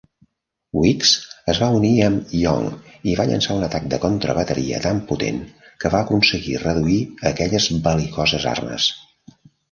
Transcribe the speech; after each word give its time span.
"Wickes" 0.83 1.09
es 1.51 1.57
va 1.63 1.65
unir 1.79 1.89
amb 2.05 2.31
"Young" 2.37 2.69
i 3.11 3.13
va 3.19 3.25
llançar 3.31 3.57
un 3.57 3.65
atac 3.67 3.85
de 3.91 3.99
contrabateria 4.05 4.79
tan 4.85 5.01
potent 5.11 5.37
que 5.83 5.91
va 5.97 5.99
aconseguir 6.05 6.57
reduir 6.63 6.97
aquelles 7.33 7.69
bel·licoses 7.89 8.49
armes. 8.53 8.89